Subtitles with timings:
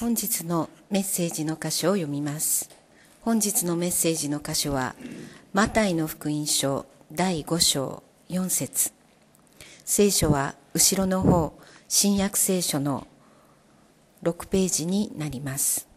[0.00, 2.70] 本日のメッセージの箇所を読みます。
[3.20, 4.94] 本日のメッセージの箇所は
[5.52, 8.92] マタイの福音書第5章4節。
[9.84, 11.58] 聖書は後ろの方
[11.88, 13.08] 新約聖書の
[14.22, 15.88] 6ページになります。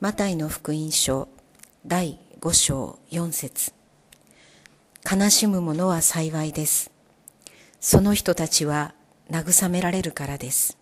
[0.00, 1.28] マタイの福音書
[1.86, 3.72] 第5章4節。
[5.08, 6.90] 悲しむ者は幸いです。
[7.78, 8.94] その人たちは
[9.30, 10.77] 慰められるからです。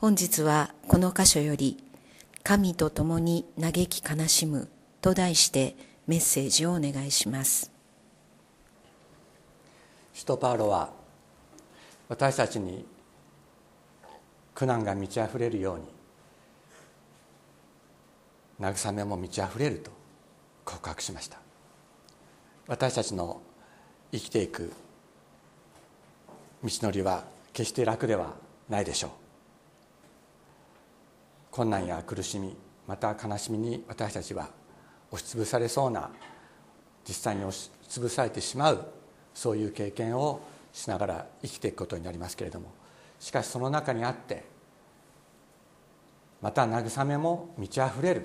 [0.00, 1.76] 本日はこの箇所より
[2.44, 4.68] 神と共に嘆き悲しむ
[5.00, 5.74] と題して
[6.06, 7.72] メッセージをお願いします。
[10.14, 10.90] 使徒パウロは
[12.08, 12.86] 私たちに
[14.54, 15.84] 苦難が満ち溢れるように
[18.60, 19.90] 慰めも満ち溢れると
[20.64, 21.40] 告白しました。
[22.68, 23.42] 私たちの
[24.12, 24.72] 生きていく
[26.62, 28.34] 道のりは決して楽では
[28.68, 29.27] ないでしょう。
[31.58, 32.56] 困難や苦しみ
[32.86, 34.48] また悲しみに私たちは
[35.10, 36.08] 押しつぶされそうな
[37.04, 38.86] 実際に押しつぶされてしまう
[39.34, 40.40] そういう経験を
[40.72, 42.72] しながら生きていくことになりますけれども
[43.18, 44.44] しかしその中にあって
[46.40, 48.22] また慰めも満ち溢れる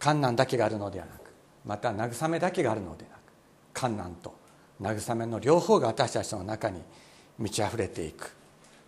[0.00, 1.32] 困難だけがあるのではなく
[1.64, 4.32] また慰めだけがあるのではなく困難と
[4.80, 6.80] 慰めの両方が私たちの中に
[7.40, 8.36] 満ち溢れていく。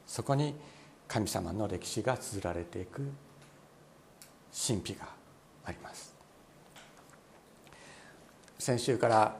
[0.06, 0.54] そこに
[1.08, 3.10] 神様の歴史が綴られていく
[4.66, 5.08] 神秘が
[5.64, 6.14] あります。
[8.58, 9.36] 先週から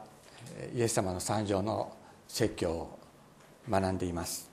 [0.75, 1.95] イエス様の三条の
[2.27, 2.99] 説教を
[3.69, 4.51] 学んでいます。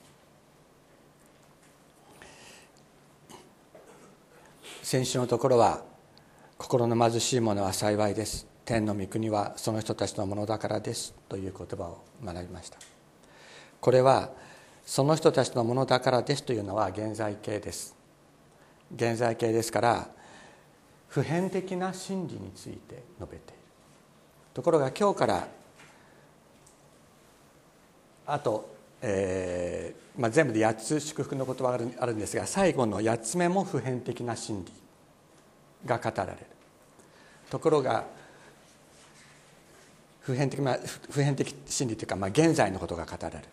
[4.83, 5.83] 先週のところは
[6.57, 8.45] 心の貧しい者は幸いです。
[8.65, 11.13] 天の御国はその人たちのものだからです。
[11.29, 12.77] という言葉を学びました。
[13.79, 14.31] これは
[14.85, 17.95] その人たちのものだからですというのは現在形です。
[18.95, 20.07] 現在形ですから
[21.07, 23.59] 普遍的な真理について述べている。
[24.53, 25.47] ところが今日から
[28.27, 34.71] あと、えーまあ、全部で8つ祝福の言葉があるんですが最後の8つ目も普遍的な真理
[35.85, 36.37] が語られる。
[37.49, 38.05] ところが
[40.21, 40.77] 普遍的な
[41.09, 43.43] 普遍的真理というか、まあ、現在のことが語られる。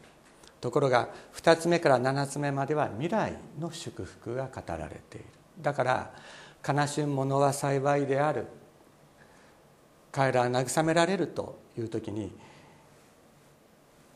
[0.62, 5.26] ところが2つ目から7つ目までは未来の祝福が語られている。
[5.60, 6.12] だから
[6.66, 8.46] 悲しむ者は幸いである。
[10.12, 12.30] 彼らは慰められるという時に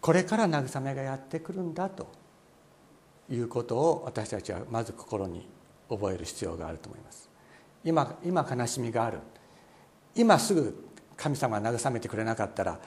[0.01, 2.07] これから慰めがやってくるんだと
[3.29, 5.49] いうことを私たちはまず心に
[5.89, 7.29] 覚える必要があると思います。
[7.83, 9.19] 今今悲しみがある。
[10.15, 10.87] 今すぐ
[11.17, 12.79] 神様が慰めてくれなかったら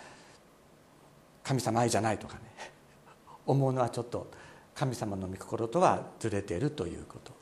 [1.44, 2.79] 神様愛じゃないとかね。
[3.50, 4.28] 思うのはちょっと
[4.76, 7.34] 神様の御心とはずれているということ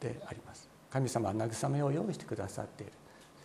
[0.00, 0.68] であります。
[0.90, 2.92] 神様は慰めを用意してくださっている。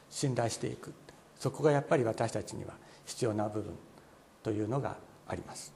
[0.10, 0.94] 信頼していく。
[1.40, 2.74] そこがやっぱり私たちには
[3.06, 3.74] 必要な部分
[4.44, 5.74] というのがあります。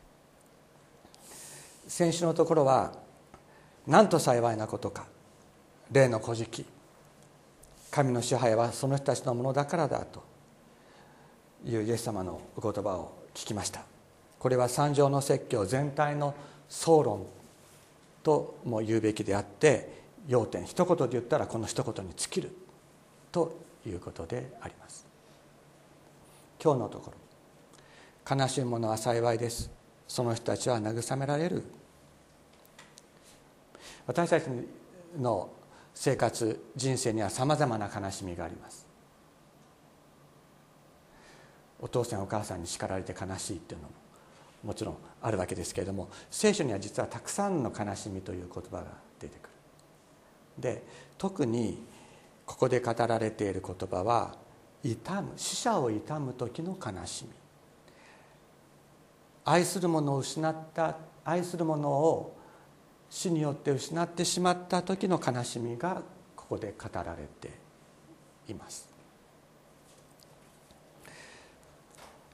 [1.88, 2.94] 先週のところは
[3.88, 5.06] なんと幸いなことか。
[5.92, 6.66] 霊の古事記。
[7.92, 10.22] 神の支配はその人たちのものだからだと
[11.66, 13.95] いうイエス様のお言葉を聞きました。
[14.46, 16.36] これは三条の説教全体の
[16.70, 17.26] 総論
[18.22, 22.52] とも言うべきであって要点一言で言ったらこの一言に尽きる
[23.32, 23.58] と
[23.88, 25.04] いうことであります。
[26.64, 27.12] 今日のとこ
[28.30, 29.72] ろ悲しい者は幸いです。
[30.08, 31.64] その人たちは慰められる。
[34.06, 34.46] 私たち
[35.18, 35.50] の
[35.96, 38.86] 生活人生にはさまざまな悲しみがあります。
[41.82, 44.05] お父さんお母さんに叱られて悲しいっていうのも
[44.66, 48.86] もちろんあるわけですけれども聖書には実はたくさんの悲しみという言葉が
[49.20, 49.50] 出てくる。
[50.58, 50.84] で
[51.18, 51.84] 特に
[52.46, 54.36] ここで語られている言葉は
[54.84, 57.32] 痛む死者を悼む時の悲しみ。
[59.46, 62.36] 愛するものを失った愛するものを
[63.10, 66.02] 死によって失ってしまった時の悲しみが
[66.36, 67.52] ここで語られて
[68.48, 68.90] います。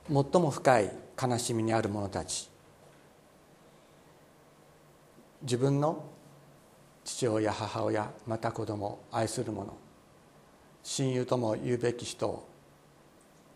[0.08, 0.92] 最も深い
[1.22, 2.50] 悲しみにある者たち。
[5.44, 6.04] 自分の
[7.04, 9.74] 父親母親また子供愛する者
[10.84, 12.48] 親友とも言うべき人を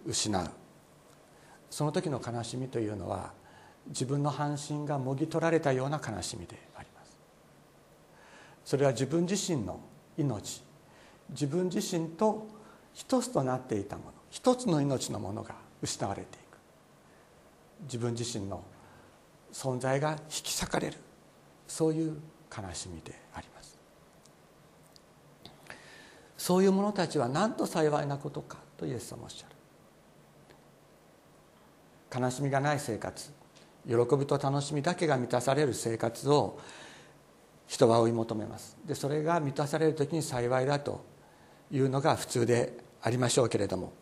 [0.05, 0.49] 失う。
[1.69, 3.33] その時の悲しみというのは
[3.87, 7.17] 自分の半身がもぎ取られたような悲しみであります。
[8.63, 9.79] それは自分自身の
[10.17, 10.63] 命
[11.29, 12.47] 自分自身と
[12.93, 16.44] 一つとなっていたもの一つの命のものが失われていく
[17.83, 18.63] 自分自身の
[19.51, 20.97] 存在が引き裂かれる。
[21.67, 22.17] そういう
[22.55, 23.77] 悲しみであります。
[26.37, 29.55] そういう者たちはなんと幸いなことかとイエス様おっしゃる。
[32.21, 33.31] 悲しみがない生活
[33.87, 36.59] 喜びと楽しみだけが満たされる生活を
[37.67, 38.77] 人は追い求めます。
[38.85, 41.03] でそれが満たされる時に幸いだと
[41.71, 43.93] いうのが普通でありましょうけれども。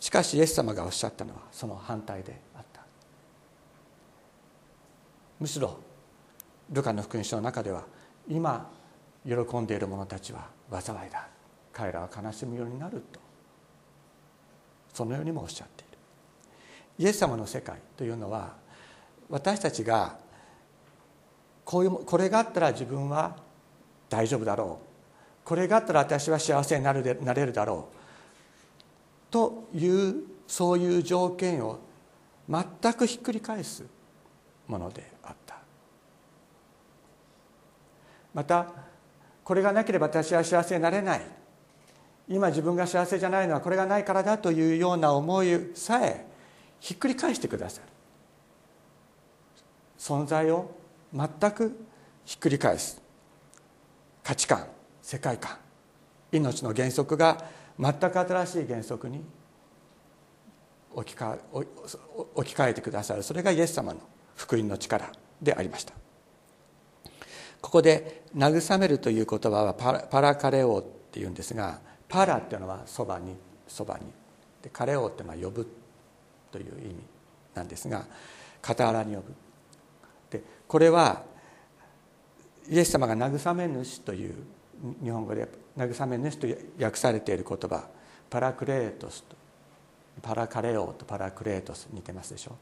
[0.00, 2.40] しかしイエス様がおっしゃったのはその反対で
[5.40, 5.78] むしろ
[6.70, 7.84] ルカの福音書の中では
[8.28, 8.70] 今
[9.24, 11.28] 喜んでいる者たちは災いだ。
[11.72, 13.20] 彼らは悲しむようになると。
[14.92, 15.98] そのようにもおっしゃっている。
[16.98, 18.54] イエス様の世界というのは
[19.30, 20.18] 私たちが
[21.64, 23.36] こういうこれがあったら自分は
[24.08, 25.46] 大丈夫だろう。
[25.46, 27.96] これがあったら私は幸せになるでなれるだろう。
[29.30, 31.78] というそういう条件を
[32.48, 33.84] 全くひっくり返す。
[34.68, 35.56] ものであった。
[38.32, 38.70] また
[39.42, 41.22] これがなければ私は幸せになれない。
[42.28, 46.26] 今自分が幸せじゃないのはこれがないからだというような思いさえ
[46.78, 47.88] ひっくり返してくださる。
[49.98, 50.70] 存在を
[51.12, 51.76] 全く
[52.24, 53.02] ひっくり返す。
[54.22, 54.66] 価値観
[55.00, 55.56] 世界観
[56.30, 57.42] 命の原則が
[57.80, 59.24] 全く新しい原則に
[60.94, 63.22] 置き換えてくださる。
[63.22, 64.00] それがイエス様の
[64.38, 65.10] 福音の力
[65.42, 65.92] でありました。
[67.60, 73.36] ここで「慰める」という言葉はパラカレオっていうんですがパラっていうのはそばに
[73.66, 74.06] そばに。
[74.62, 75.66] でカレオっていうのは呼ぶ
[76.50, 76.96] という意味
[77.54, 78.06] なんですが
[78.62, 79.34] 傍らに呼ぶ。
[80.30, 81.24] でこれは
[82.68, 84.34] イエス様が慰め主という
[85.02, 86.46] 日本語で慰め主と
[86.80, 87.88] 訳されている言葉
[88.30, 89.36] パラクレートスと
[90.22, 92.52] パラカレオとパラクレートス似てますでしょ。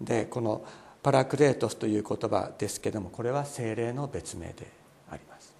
[0.00, 0.64] でこの
[1.02, 4.66] パラクレートスという言葉ですけどもこれは精霊の別名で
[5.10, 5.54] あります。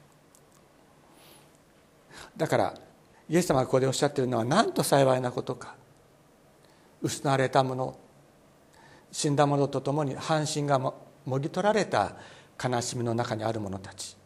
[2.37, 2.75] だから
[3.29, 5.75] イエス様がここでおっしゃっているのはなんと幸いなことか。
[7.03, 7.99] 失われたもの
[9.13, 10.95] 死んだものとともに半身がも
[11.39, 12.17] ぎ取られた
[12.63, 14.17] 悲しみの中にある者たち。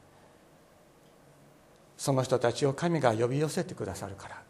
[1.97, 4.43] その人たちを神が呼び寄せてくださるから。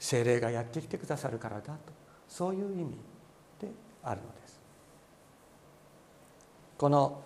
[0.00, 1.78] 精霊がやってきてくださるからだと。
[2.28, 2.96] そういう意味
[3.60, 3.68] で
[4.02, 4.47] あるのです。
[6.78, 7.22] この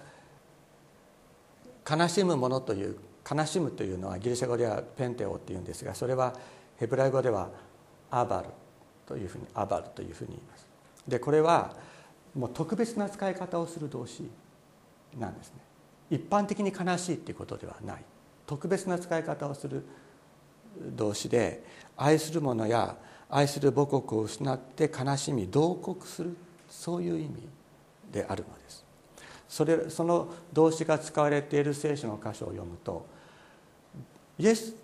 [1.88, 2.96] 悲しむものという
[3.30, 6.34] 悲しむというのはギリシャ語ではペンテオっていうんですがそれは
[6.78, 7.50] ヘブライ語では
[8.10, 8.48] アバル
[9.06, 10.66] というふうにアバルというふうに言います。
[11.06, 11.76] でこれは
[12.34, 14.28] もう特別な使い方をする動詞
[15.18, 15.60] なんですね。
[16.10, 18.04] 一般的に悲しいっていうことではない。
[18.46, 19.84] 特別な使い方をする
[20.96, 21.64] 動詞で
[21.96, 22.96] 愛する者や
[23.30, 26.36] 愛する母国を失って悲しみ同国する
[26.68, 27.48] そういう意味
[28.10, 28.81] であるのです。
[29.52, 33.04] それその動詞が使われている聖書の箇所を読むと
[34.38, 34.74] イエス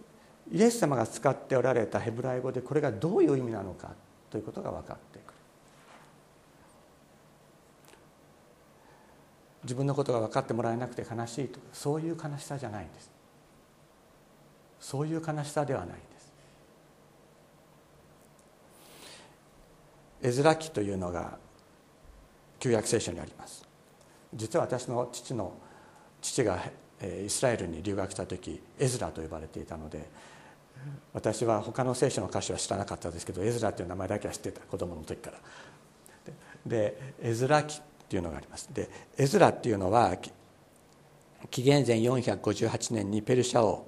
[0.53, 3.93] イエス様が使っておられたヘブライ語でこれがどういう意味なのか
[4.29, 5.35] ということが分かってくる。
[9.63, 13.11] 自分のことが分かってもらえなくて悲しいとかそういう悲しさじゃないんです。
[14.81, 15.93] そういう悲しさではないん
[20.23, 20.41] です。
[20.41, 21.39] 絵面記というのが
[22.61, 23.68] 旧約聖書にあります。
[24.35, 25.53] 実は私の父の
[26.21, 26.63] 父が
[27.03, 30.09] イスラエルに留学した時エズラと呼ばれていたので
[31.13, 35.39] 私は他の聖書の歌詞は知らなかったですけどエズラという名前だけは知ってた子供の時から。
[36.67, 38.73] でエズラ記っていうのがあります。
[38.73, 40.17] でエズラっていうのは
[41.51, 43.87] 紀元前458年にペルシャ王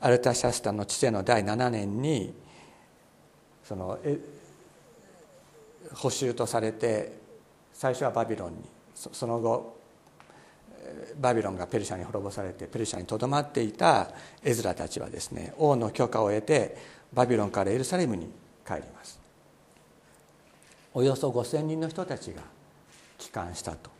[0.00, 2.34] アルタシャスタの治世の第7年に
[3.62, 3.98] その
[5.94, 7.12] 補修とされて
[7.72, 8.73] 最初はバビロンに
[9.12, 9.78] その後
[11.18, 14.10] バビロンがペルシャに滅ぼされてペルシャにとどまっていた
[14.42, 16.76] エズラたちはですね王の許可を得て
[17.12, 18.28] バビロンからエルサレムに
[18.66, 19.20] 帰ります。
[20.94, 22.42] およそ5,000人の人たちが
[23.18, 23.90] 帰還したと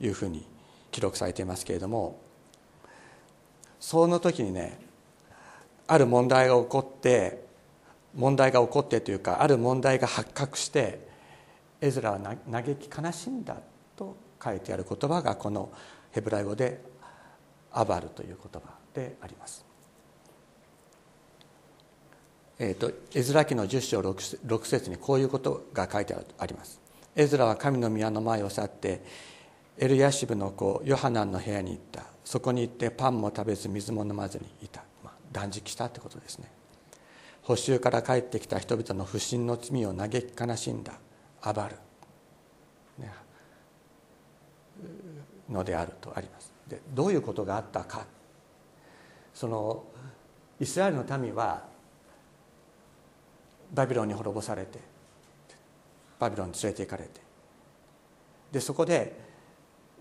[0.00, 0.44] いうふうに
[0.90, 2.20] 記録されていますけれども
[3.80, 4.78] その時にね
[5.86, 7.46] ある問題が起こって
[8.14, 11.06] 問題が起こってというかある問題が発覚して
[11.80, 13.56] エズラは嘆き悲しんだ
[13.96, 15.70] と書いてある言葉がこの
[16.10, 16.80] ヘブライ語で
[17.72, 19.64] 「アバル」という言葉であります。
[22.60, 26.80] えーと、エズラ記の10章 6, 節にこういうことが書いてあります。
[27.14, 29.02] エズラは神の宮の前を去って
[29.76, 32.04] エルヤシブの子ヨハナンの部屋に行った。
[32.24, 36.50] そこに行ってパンも食べず水も飲まずにいた、まあ、断食したってことですね。
[37.42, 40.92] 補修から帰ってきた人々の不信の罪を嘆き悲しんだ。
[41.40, 41.76] アバル、
[42.98, 43.10] ね、
[45.48, 46.52] のであるとあります。
[46.68, 48.06] でどういうことがあったか。
[49.34, 49.84] その
[50.60, 51.62] イスラエルの民は
[53.72, 54.80] バビロンに滅ぼされて
[56.18, 57.20] バビロンに連れて行かれて
[58.50, 59.28] でそこで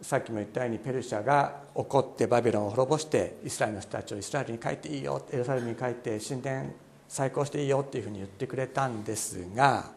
[0.02, 6.72] さっきも言ったようにペルシャが怒ってバビロンを滅ぼしてイスラエルの人たちをイスラエルに帰っていいよエルサレムに帰って神殿
[7.08, 9.92] 再興していいよっていうふうに言ってくれたんですが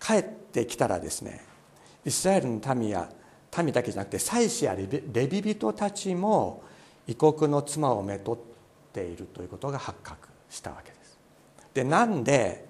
[0.00, 1.44] 帰ってきたらですね
[2.04, 3.08] イスラエルの民や
[3.58, 6.62] 民だけじゃなくて祭司やレビ人たちも
[7.06, 8.38] 異国の妻をめとっ
[8.92, 11.18] ているということが発覚したわけです。
[11.74, 12.66] でなんで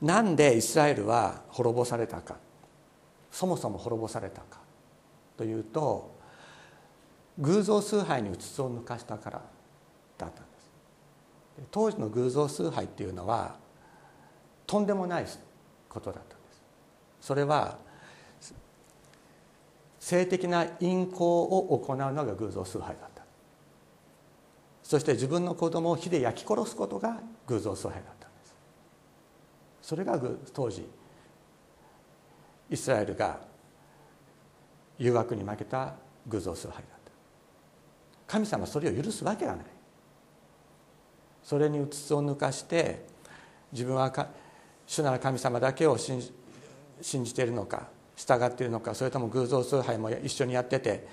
[0.00, 2.36] なんでイスラエルは滅ぼされたか。
[3.30, 4.58] そもそも滅ぼされたか
[5.36, 6.10] というと
[7.38, 9.42] 偶像崇拝にうつつを抜かしたから
[10.18, 11.66] だったんです。
[11.70, 13.54] 当時の偶像崇拝っていうのは
[14.66, 15.26] とんでもない
[15.88, 16.62] ことだったんです。
[17.20, 17.78] それは
[20.10, 23.22] 性的な淫行を行うのが偶像崇拝だった。
[24.82, 28.56] そして自分の子供を火で焼き殺すことが偶像崇拝だったんです。
[29.82, 30.20] それが
[30.52, 30.88] 当時
[32.68, 33.38] イスラエルが
[34.98, 35.94] 誘惑に負けた
[36.26, 37.12] 偶像崇拝だった。
[38.26, 39.64] 神様それを許すわけがない。
[41.44, 43.06] それにうつつを抜かして
[43.70, 44.12] 自分は
[44.88, 46.32] 主なる神様だけを信じ
[47.00, 47.99] 信じているのか。
[48.20, 51.06] 従っているのかそれとも偶像崇拝も一緒にやってて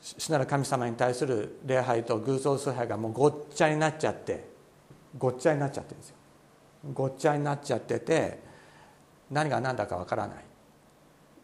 [0.00, 4.48] 主なる神様に対する礼拝と偶像崇拝がもうごっちゃになっちゃって
[5.16, 6.16] ごっちゃになっちゃってるんですよ。
[6.94, 8.42] ごっちゃになっちゃってて
[9.30, 10.44] 何が何だかわからない。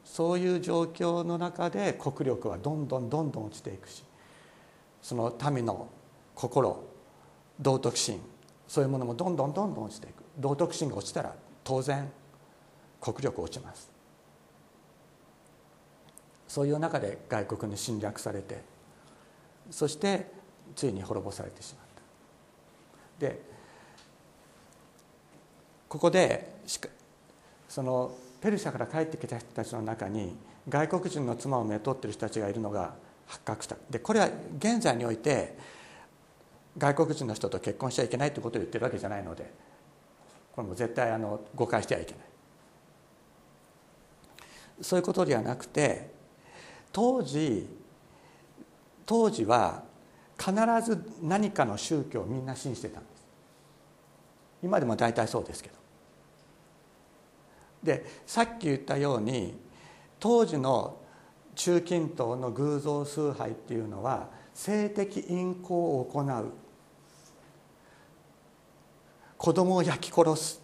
[0.02, 4.02] そういう状況の中で国力はどんどんどんどん落ちていくし
[5.02, 5.86] その民の
[6.34, 6.82] 心
[7.60, 8.20] 道徳心
[8.66, 10.24] そういうものもどんどんどんどん落ちていく。
[10.38, 12.10] 道徳心が落ちたら当然
[13.00, 13.97] 国力落ちます。
[16.48, 18.62] そういう中で外国に侵略されて
[19.70, 20.26] そして
[20.74, 21.86] ついに滅ぼされてしまっ
[23.20, 23.26] た。
[23.26, 23.42] で
[25.88, 26.56] ここで
[27.68, 30.36] そのペルシャから帰ってきた人たちの中に
[30.68, 32.94] 外国人の妻をめとってる人たちがいるのが
[33.26, 33.76] 発覚した。
[33.90, 35.56] でこれは現在において
[36.76, 39.52] 外国人の人と結婚しちゃいけないということを言ってるわけじゃないので
[40.52, 42.20] これも絶対あの誤解してはいけない。
[44.80, 46.17] そういうことではなくて
[46.92, 47.68] 当時
[49.06, 49.82] 当時は
[50.38, 50.52] 必
[50.84, 53.26] ず何かの宗教をみんな信じてたんです。
[54.62, 55.74] 今でも大体そうですけど。
[57.82, 59.56] でさっき言ったように
[60.18, 60.98] 当時の
[61.54, 66.52] 中近東の偶像崇拝っていうのは性的淫行を行う
[69.36, 70.60] 子供を焼き殺す。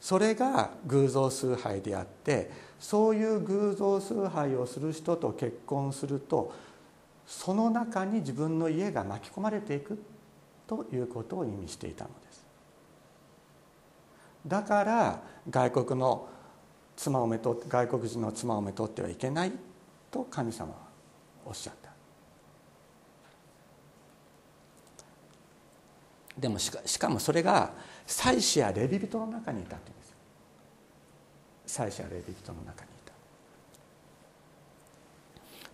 [0.00, 6.52] それが偶像崇拝であってそういう偶像崇拝をする人と結婚すると
[7.26, 9.98] その中に自分の家が巻き込まれていく
[10.66, 12.44] ということを意味していたのです。
[14.46, 16.28] だから外国の
[16.96, 19.52] 妻をめと外国人の妻をめとってはいけない
[20.10, 20.76] と神様は
[21.46, 21.90] おっしゃった。
[26.38, 27.72] でもしかしかもそれが
[28.06, 30.03] 祭司やレビ人の中にいたっていうんです
[31.66, 33.12] 祭司やレビ人の中にいた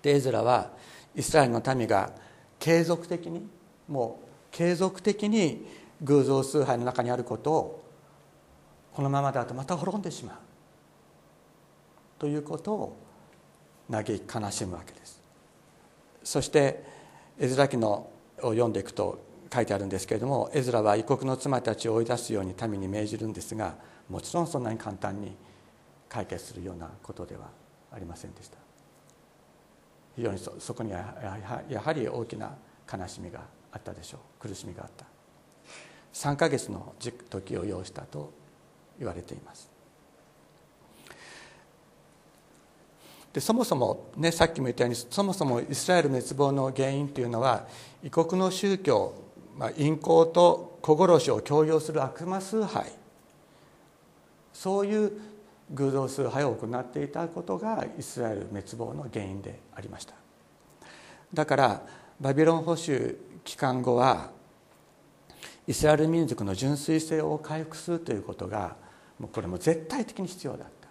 [0.03, 0.71] でエズラは
[1.15, 2.13] イスラエルの民が
[2.59, 3.47] 継続的に
[3.89, 5.67] もう継続的に
[6.03, 7.85] 偶像崇拝の中にあることを
[8.93, 10.37] このままだとまた滅んでしまう
[12.19, 12.97] ということを
[13.91, 15.21] 嘆き悲しむわけです
[16.23, 16.85] そして
[17.39, 18.11] エズラ記の
[18.43, 19.19] を読んでいくと
[19.53, 23.75] 書いてあるんですけれどもエズラは異国の妻たちを追い出すように民に命じるんですが
[24.09, 25.35] もちろんそんなに簡単に
[26.11, 27.49] 解決するようなことでは
[27.91, 28.59] ありませんでした。
[30.15, 30.99] 非常にそそこには
[31.71, 32.55] やはり大きな
[32.93, 33.41] 悲しみが
[33.73, 35.07] あったでしょう苦しみがあった。
[36.13, 36.95] 3ヶ月の
[37.31, 38.33] 時を要したと
[38.99, 39.71] 言われています。
[43.33, 47.69] でそもそも、ね、さっきも言ったようにそもそもイスラエル滅亡の原因というのは
[48.03, 49.15] 異国の宗教
[49.61, 52.91] まあ、淫行と小殺しを強要する悪魔崇拝。
[54.55, 55.13] そういう
[55.73, 60.15] 偶像崇拝を行っていたことがイスラエル滅亡の原因でありました。
[61.33, 61.83] だから
[62.21, 64.31] バビロン保守期間後は
[65.67, 68.77] イスラエル民族の純粋性を回復するということが
[69.19, 70.89] もうこれも絶対的に必要だった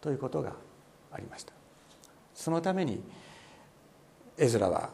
[0.00, 0.52] ということが
[1.10, 1.52] ありました。
[2.34, 3.02] そのために
[4.36, 4.90] エズラは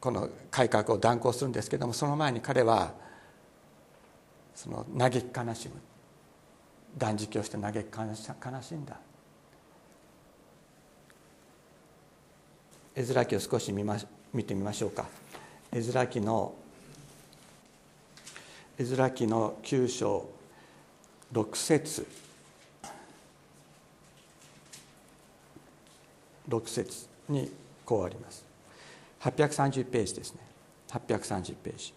[0.00, 2.94] この改革を断行するんですけどもその前に彼は
[4.54, 5.74] その嘆き悲しむ。
[6.96, 8.96] 断食をして嘆き悲しんだ。
[12.94, 13.96] 絵面記を少し見ま
[14.32, 15.06] 見てみましょうか。
[15.72, 16.54] 絵面記の
[18.78, 20.28] 絵面記の9章
[21.32, 22.06] 6節。
[26.48, 27.52] 6節に
[27.84, 28.44] こうあります。
[29.20, 30.40] 830ページですね。
[30.88, 31.94] 830ページ。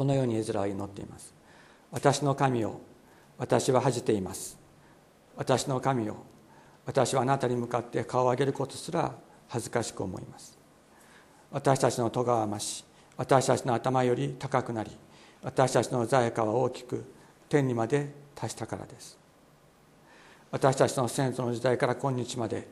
[0.00, 1.34] このように絵面は祈っています。
[1.90, 2.80] 私の神を
[3.36, 4.58] 私は恥じています。
[5.36, 6.24] 私の神を
[6.86, 9.14] 私はあなたに向かって顔を上げることすら
[9.48, 10.58] 恥ずかしく思います。
[11.50, 12.82] 私たちの戸が増し
[13.18, 14.90] 私たちの頭より高くなり
[15.42, 17.04] 私たちの罪悪は大きく
[17.50, 19.18] 天にまで達したからです。
[20.50, 22.66] 私たちの先祖の時代から今日まで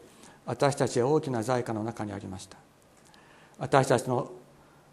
[0.46, 2.56] 私たちは大きな罪過の中にありました。
[3.58, 4.32] 私たちの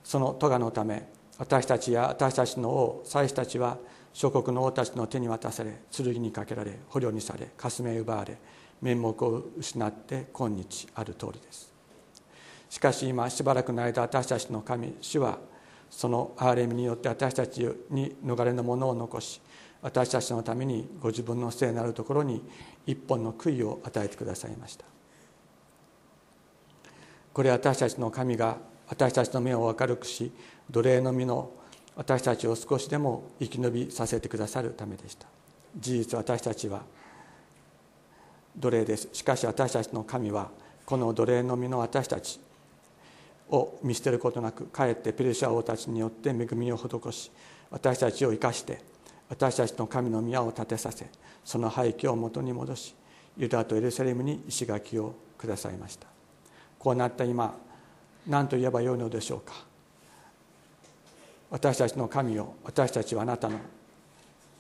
[0.04, 3.78] その咎のため私たちや私たちの王祭司たちは
[4.14, 8.38] 諸国の王たちの手に渡され剣にかけられ捕虜にされ霞め奪われ
[8.82, 11.74] 面目を失って今日ある通りです。
[12.70, 15.40] しかし今しばらくの間私たちの神主は
[15.90, 19.40] その憐れみによって私たちに逃れのものを残し
[19.82, 22.42] 私たちのためにご自分の聖なるところに
[22.86, 24.86] 一本の悔いを与えてくださいました。
[27.34, 30.32] これは私たちの神が私たちの目を明るくし
[30.70, 31.52] 奴隷の身の
[31.96, 35.28] 私たちを少しでも生き延びさせてくださるためでした。
[35.78, 36.84] 事実私たちは
[38.56, 39.10] 奴隷です。
[39.14, 40.50] しかし私たちの神は
[40.86, 42.40] この奴隷の身の私たち
[43.50, 47.32] を見捨てることなくかえってペルシャ王たちによって恵みを施し
[47.70, 48.80] 私たちを生かして
[49.30, 51.08] 私たちの神の宮を建てさせ
[51.44, 52.96] その廃墟を元に戻し
[53.38, 56.08] ユダとエルサレムに石垣をくださいました。
[56.80, 57.56] こうなった今
[58.28, 59.54] 何と言えばよいのでしょうか？
[61.52, 63.60] 私たちの神を私たちはあなたの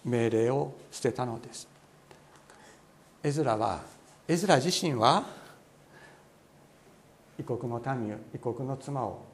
[0.04, 1.68] 命令を捨てたのです。
[3.24, 3.82] エズラは
[4.28, 5.26] エズラ自身は
[7.40, 9.26] 異国の民異国の妻を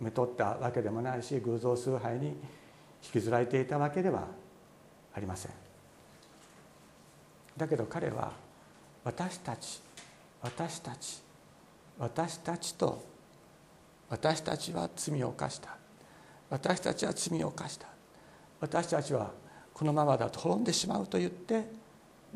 [0.00, 2.34] めとったわけでもないし偶像崇拝に引
[3.12, 4.26] きずられていたわけでは
[5.14, 5.52] ありません。
[7.56, 8.32] だけど彼は
[9.04, 9.82] 私たち
[10.40, 11.20] 私たち
[11.98, 13.02] 私たちと
[14.10, 15.76] 私たちは罪を犯した。
[16.50, 17.86] 私たちは罪を犯した。
[18.60, 19.30] 私たちは
[19.72, 21.66] このままだと滅んでしまうと言って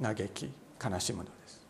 [0.01, 0.51] 嘆き
[0.83, 1.67] 悲しむのです。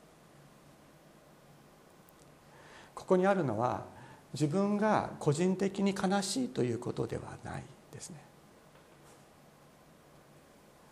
[2.95, 3.85] ここにあるのは
[4.33, 7.63] 自分が個人的に悲しいということではない
[7.93, 8.17] ですね。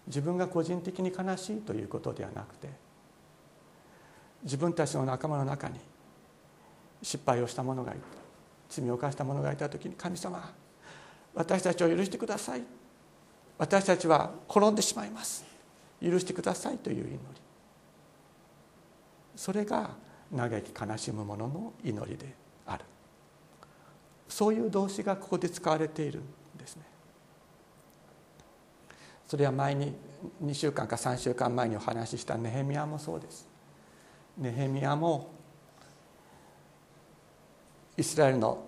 [0.07, 2.69] 自分が個人的に悲しいということではなくて
[4.43, 5.79] 自分たちの仲間の中に
[7.01, 8.20] 失敗をした者がいた
[8.71, 10.55] 罪を犯した者がいた時に神様
[11.35, 12.63] 私たちを許してください。
[13.59, 15.45] 私たちは転んでしまいます。
[16.03, 17.19] 許してくださいという祈り。
[19.37, 19.91] それが
[20.35, 22.35] 嘆き悲しむ者の祈りで
[22.67, 22.85] ある。
[24.29, 26.23] そういう動詞がここで使われているん
[26.59, 26.83] ですね。
[29.27, 29.95] それは前に
[30.43, 33.49] 2週間か3週間前にお話ししたネヘミヤもそうです。
[34.39, 35.31] ネヘミヤも
[38.01, 38.67] イスラエルの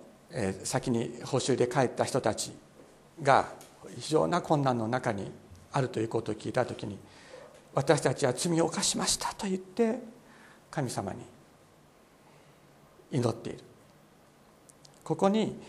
[0.63, 2.51] 先に報酬で帰った人たち
[3.21, 3.49] が
[3.99, 5.31] 非常な困難の中に
[5.71, 6.99] あるということを聞いた時に
[7.73, 9.97] 私たちは罪を犯しましたと言って
[10.69, 11.21] 神様に
[13.11, 13.59] 祈っている。
[15.03, 15.59] ここに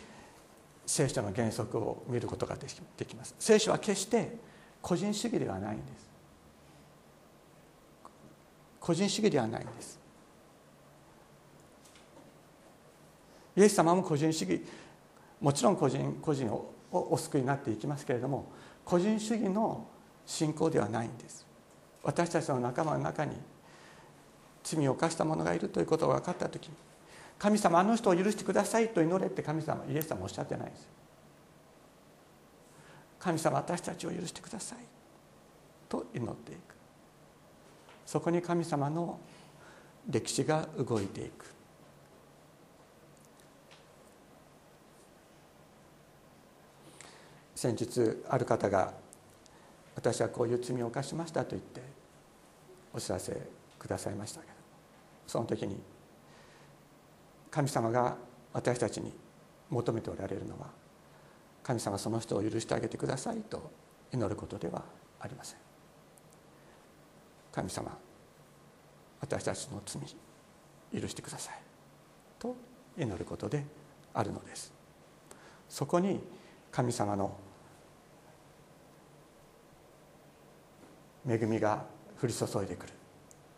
[0.85, 3.35] 聖書の原則を見ることができます。
[3.39, 4.37] 聖書は決して
[4.83, 6.11] 個人主義ではないんです。
[8.79, 10.04] 個人主義ではないんです。
[13.57, 14.65] イエス様も個人主義
[15.41, 18.51] もちろん個人個人をお救いになっていきますけれども
[18.85, 19.87] 個人主義の
[20.27, 21.47] 信仰ではないんです。
[22.03, 23.33] 私たちの仲間の中に
[24.63, 26.75] 罪を犯した者がいるということが分かった時に
[27.39, 30.89] 神様あの人を許してくださいと祈れって神様イエス様おっしゃってないんです。
[33.19, 34.79] 神様私たちを許してください
[35.89, 36.59] と祈っていく。
[38.05, 39.19] そこに神様の
[40.09, 41.54] 歴史が動いていく。
[47.65, 48.93] 先日ある方が
[49.97, 51.81] 「私はこういう罪を犯しました」と言って
[52.93, 53.41] お知らせ
[53.79, 54.53] くださいましたけど
[55.27, 55.81] その時に
[57.51, 58.19] 神様が
[58.53, 59.15] 私たちに
[59.71, 60.67] 求めておられるのは
[61.63, 63.71] 神様その人を許してあげてくださいと
[64.13, 64.85] 祈ることでは
[65.21, 65.59] ありません。
[67.51, 67.97] 神様
[69.23, 70.03] 私たちの罪
[71.01, 71.55] 許してください
[72.39, 72.57] と
[72.99, 73.65] 祈ることで
[74.13, 74.71] あるのです。
[75.71, 76.21] そこに
[76.71, 77.35] 神様の
[81.29, 81.85] 恵みが
[82.21, 82.93] 降り注いでくる。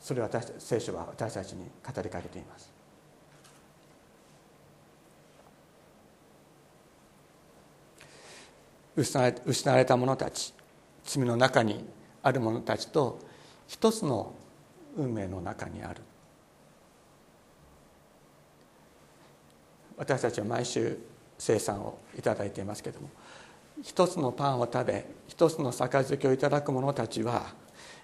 [0.00, 2.72] それを私聖書は私たちに語りかけています。
[8.96, 10.54] 失われた者たち
[11.04, 11.84] 罪の中に
[12.22, 13.18] ある者たちと
[13.66, 14.32] 一つの
[14.96, 16.00] 運命の中にある。
[19.98, 20.98] 私たちは毎週
[21.38, 23.08] 生産をいただいていますけれども
[23.82, 27.54] 一つのパンを食べ一つの杯をいただく者たちは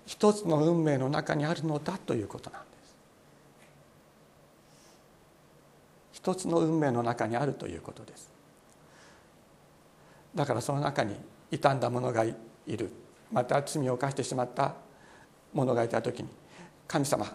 [0.07, 2.97] 一つの運命の中にあるのだということなんです。
[6.13, 8.31] 一つの運命の中にあるということです。
[10.35, 11.17] だからその中に
[11.51, 12.35] 傷んだ者がい
[12.67, 12.91] る。
[13.31, 14.75] また罪を犯してしまった
[15.55, 16.29] 者がいた時に
[16.87, 17.27] 神様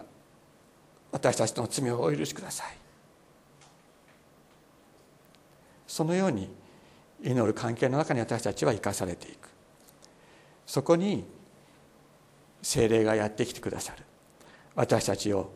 [1.10, 2.76] 私たちの罪をお許しください。
[5.86, 6.48] そのように
[7.22, 9.48] 祈る関係の中に私たちは生かされていく。
[10.66, 11.24] そこに
[12.62, 14.04] 精霊がやってきてくださる。
[14.74, 15.52] 私たちを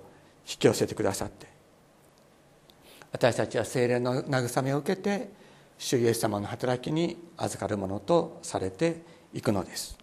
[0.48, 1.46] 引き寄せてくださって。
[3.12, 5.31] 私たちは精霊の慰めを受けて
[5.79, 9.03] 主イエス様の働きに預かるものとされて
[9.35, 9.98] いくのです。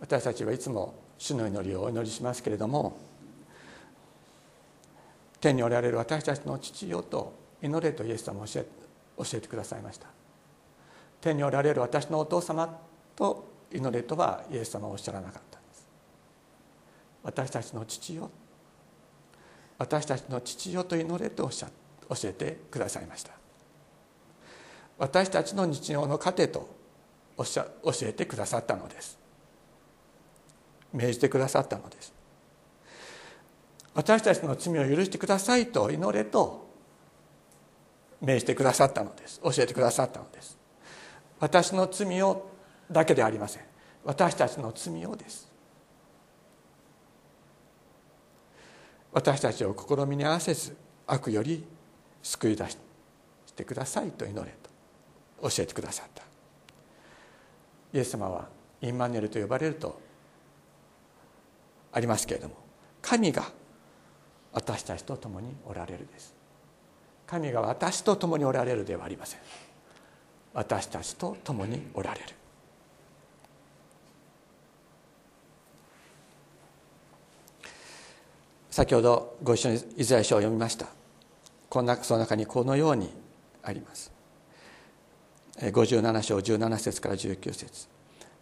[0.00, 2.96] 私たちはいつも主の祈りをお祈りしますけれども
[5.40, 8.66] 天におられる私たちの父よと祈れとイエス様は教え
[9.18, 10.06] 教えてくださいました。
[11.20, 12.78] 天におられる私のお父様
[13.16, 15.88] と祈れとはイエス様はおっしゃらなかったんです。
[17.22, 18.30] 私たちの父よ
[19.78, 21.68] 私たちの父よと祈れとおっしゃ
[22.08, 23.32] 教えてくださいました。
[24.98, 26.68] 私たちの日常の糧と
[27.36, 29.18] おっしゃ教えてくださったのです。
[30.92, 32.12] 命じてくださったのです。
[33.94, 36.67] 私たちの罪を許してくださいと祈れと
[38.20, 39.40] 命じてくださったのです。
[39.42, 40.58] 教えてくださったのです。
[41.40, 42.50] 私の罪を
[42.90, 43.62] だけではありません。
[44.04, 45.48] 私たちの罪をです。
[49.12, 50.76] 私たちを試みに合わせず
[51.06, 51.64] 悪より
[52.22, 52.76] 救い出し
[53.54, 54.54] てくださいと祈れ
[55.40, 56.22] と教えてくださった。
[57.92, 58.48] イエス様は
[58.82, 59.98] インマネルと呼ばれると
[61.92, 62.54] ありますけれども
[63.00, 63.50] 神が
[64.52, 66.37] 私たちと共におられるです。
[67.28, 69.40] 神が私と共におられるではありません。
[70.54, 72.26] 私たちと共におられる。
[78.70, 80.86] 先ほどご一緒にイザヤ書を読みました。
[81.68, 83.10] このその中にこのように
[83.62, 84.10] あります。
[85.58, 87.88] 57章17節から19節。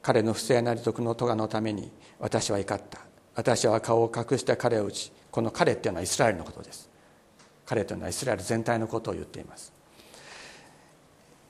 [0.00, 3.00] 彼の不正なり得の咎のために私は怒った。
[3.34, 6.88] 私は顔を隠して彼を打ちこの彼っていうのはイスラエルのことです。
[7.66, 9.72] 彼というのはイスラエル全体のことを言っています。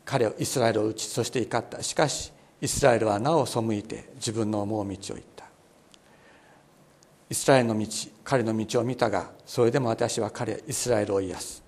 [0.05, 1.83] 彼をイスラエルを打ちそして怒った。
[1.83, 5.45] しかしイスラエルはなお背いて自分の思う道を行った。
[7.29, 7.87] イスラエルの道
[8.25, 11.63] 彼の道を見たがそれでも私は彼イスラエルを癒す。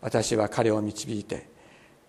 [0.00, 1.48] 私は彼を導いて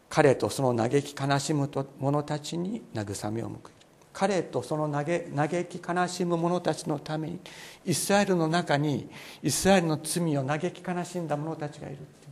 [0.08, 3.75] 彼とその嘆き悲しむ者たちに慰めを向く。
[4.18, 7.40] 彼とその嘆き悲しむ者たちのために
[7.84, 9.10] イスラエルの中に
[9.44, 12.30] イスラエルの罪を嘆き悲しんだ者たちがいるってう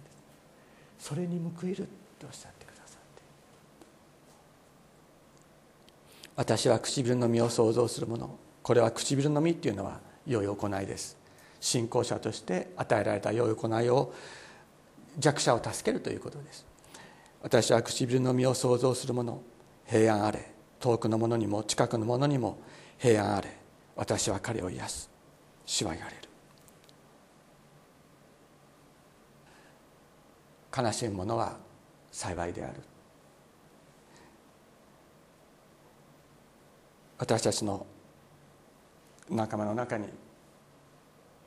[0.98, 3.22] それに報いるっておっしゃってくださって。
[6.38, 11.18] 私は唇の実を想像するものこれは唇の実っていうのは良い行いです。
[11.60, 14.14] 信仰者として与えられた良い行いを
[15.20, 16.66] 弱者を助けるということです。
[17.42, 19.42] 私は唇の実を想像するもの
[19.86, 20.53] 平安あれ。
[20.84, 22.58] 遠くの者にも近くの者にも
[22.98, 23.58] 平安あれ。
[23.96, 25.10] 私は彼を癒す。
[25.66, 26.24] 主は言われる。
[30.86, 31.56] 悲しむ者は
[32.12, 32.74] 幸いである。
[37.18, 37.88] 私たちの
[39.30, 40.10] 仲間の中に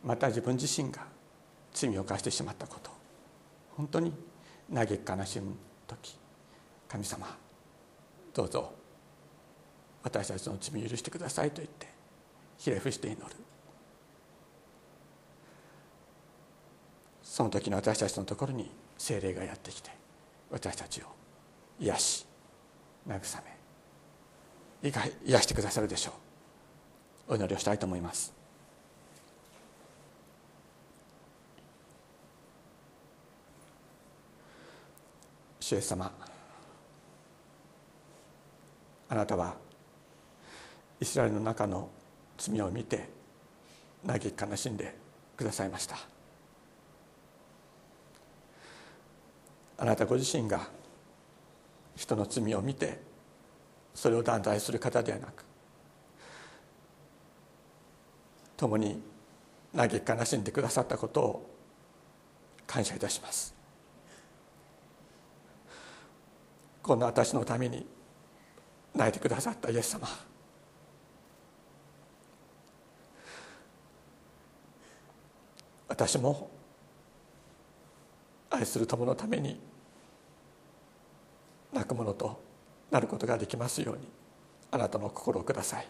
[0.02, 1.04] また自分自身が
[1.74, 2.90] 罪を犯してしまったこと。
[3.76, 4.14] 本当に
[4.72, 5.52] 嘆き悲しむ
[5.86, 6.16] 時。
[6.88, 7.36] 神様
[8.32, 8.85] どうぞ。
[10.06, 11.88] 私たちの罪を許してくださいと言って
[12.58, 13.26] ひれ伏して祈る。
[17.24, 19.90] その時の私たちのところに精霊がやってきて
[20.48, 21.06] 私たちを
[21.80, 22.26] 癒し
[23.08, 23.18] 慰
[24.82, 24.92] め
[25.24, 26.12] 癒してくださるでしょ
[27.28, 27.32] う。
[27.32, 28.32] お祈りをしたいと思います。
[35.58, 36.12] 主イエス様
[39.08, 39.65] あなたは
[41.00, 41.90] イスラエルの中の
[42.38, 43.08] 罪を見て
[44.06, 44.94] 嘆き悲しんで
[45.36, 45.96] くださいました。
[49.78, 50.68] あなたご自身が
[51.96, 52.98] 人の罪を見て
[53.94, 55.44] それを断罪する方ではなく
[58.56, 59.02] 共に
[59.74, 61.50] 嘆き悲しんでくださったことを
[62.66, 63.54] 感謝いたします。
[66.82, 67.86] こんな私のために
[68.94, 70.08] 泣いてくださったイエス様。
[75.88, 76.50] 私も
[78.50, 79.60] 愛する友のために
[81.72, 82.40] 泣くものと
[82.90, 84.08] なることができますように
[84.70, 85.86] あなたの心をください。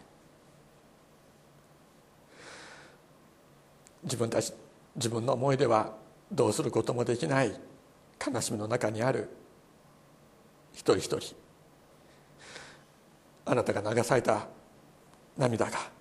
[4.05, 4.53] 自分たち
[4.95, 5.95] 自分の思いでは
[6.31, 7.53] どうすることもできない
[8.25, 9.29] 悲しみの中にある
[10.73, 11.37] 一人一人
[13.45, 14.47] あなたが流された
[15.37, 15.96] 涙が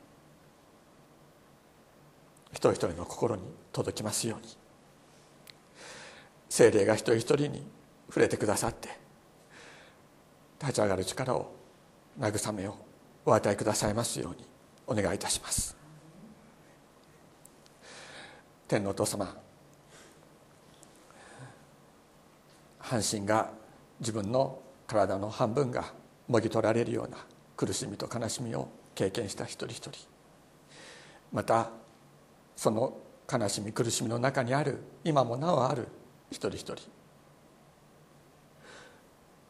[2.55, 4.57] 一人一人の心に届きますように。
[6.49, 7.67] 精霊が一人一人に
[8.07, 8.87] 触れてくださって
[10.61, 11.53] 立ち上がる力を
[12.17, 12.77] 慰めを
[13.25, 14.45] お与えくださいますように
[14.87, 15.75] お願いいたします。
[18.69, 19.35] 天皇お父様
[22.79, 23.51] 半身が
[23.99, 25.93] 自分の体の半分が
[26.29, 27.17] もぎ取られるような
[27.57, 29.91] 苦しみと悲しみを経験した一人一人
[31.33, 31.69] また
[32.55, 32.97] その
[33.31, 35.87] 悲しみ苦しみの中にある今もなおある
[36.31, 36.75] 一人一人。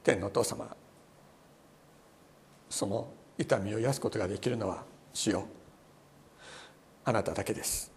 [0.04, 0.76] 天のお父様
[2.70, 5.46] その痛みを癒すことができるのは主よ。
[7.04, 7.92] あなただけです。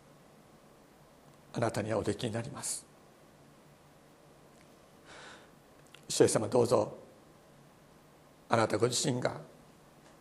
[1.53, 2.87] あなたにはおできになります。
[6.09, 6.97] 主イ様どうぞ
[8.49, 9.41] あなたご自身が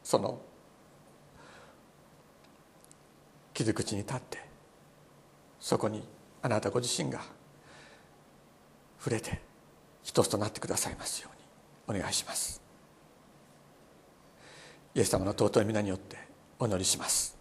[0.04, 0.40] その
[3.54, 4.47] 傷口に立って
[5.60, 6.04] そこに
[6.42, 7.22] あなたご自身が
[9.00, 9.42] 触れて
[10.04, 11.30] 一つとなってくださいますよ
[11.90, 12.62] うにお願いします。
[14.96, 16.18] イエス様の尊い皆によって
[16.60, 17.38] お祈りします。